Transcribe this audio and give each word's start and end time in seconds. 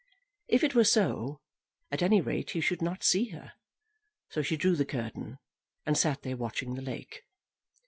If 0.47 0.63
it 0.63 0.73
were 0.73 0.83
so, 0.83 1.41
at 1.91 2.01
any 2.01 2.21
rate 2.21 2.49
he 2.49 2.59
should 2.61 2.81
not 2.81 3.03
see 3.03 3.25
her, 3.25 3.53
so 4.29 4.41
she 4.41 4.57
drew 4.57 4.75
the 4.75 4.83
curtain, 4.83 5.37
and 5.85 5.95
sat 5.95 6.23
there 6.23 6.35
watching 6.37 6.73
the 6.73 6.81
lake. 6.81 7.21